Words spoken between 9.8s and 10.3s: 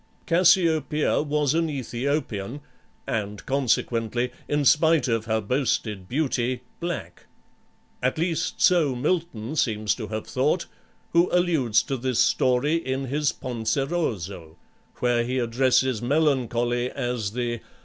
to have